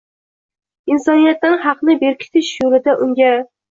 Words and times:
Insoniyatdan 0.95 1.59
haqni 1.69 1.99
berkitish 2.07 2.55
yo‘lida 2.67 3.01
unga 3.09 3.35